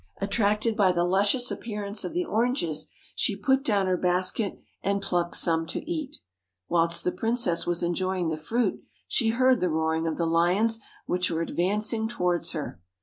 Attracted 0.19 0.75
by 0.75 0.91
the 0.91 1.03
luscious 1.03 1.51
appearance 1.51 2.03
of 2.03 2.11
the 2.11 2.25
oranges, 2.25 2.87
she 3.13 3.35
put 3.35 3.63
down 3.63 3.85
her 3.85 3.97
basket 3.97 4.57
and 4.81 4.99
plucked 4.99 5.35
some 5.35 5.67
to 5.67 5.87
eat. 5.87 6.21
Whilst 6.67 7.03
the 7.03 7.11
princess 7.11 7.67
was 7.67 7.83
enjoying 7.83 8.29
the 8.29 8.35
fruit, 8.35 8.81
she 9.07 9.29
heard 9.29 9.59
the 9.59 9.69
roaring 9.69 10.07
of 10.07 10.17
the 10.17 10.25
lions, 10.25 10.79
which 11.05 11.29
were 11.29 11.41
advancing 11.43 12.07
towards 12.07 12.53
her. 12.53 12.81